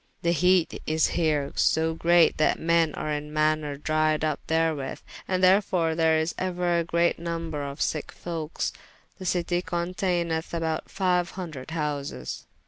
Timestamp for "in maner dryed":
3.11-4.23